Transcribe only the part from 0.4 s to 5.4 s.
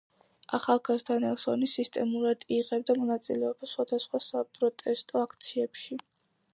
ახალგაზრდა ნელსონი სისტემატურად იღებდა მონაწილეობას სხვადასხვა საპროტესტო